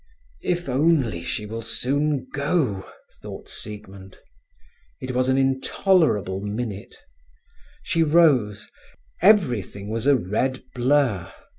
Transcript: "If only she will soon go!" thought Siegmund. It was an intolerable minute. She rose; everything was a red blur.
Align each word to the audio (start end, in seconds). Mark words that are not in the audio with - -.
"If 0.41 0.67
only 0.67 1.21
she 1.21 1.45
will 1.45 1.61
soon 1.61 2.27
go!" 2.33 2.89
thought 3.21 3.47
Siegmund. 3.47 4.17
It 4.99 5.11
was 5.11 5.29
an 5.29 5.37
intolerable 5.37 6.41
minute. 6.41 6.95
She 7.83 8.01
rose; 8.01 8.67
everything 9.21 9.89
was 9.91 10.07
a 10.07 10.15
red 10.15 10.63
blur. 10.73 11.31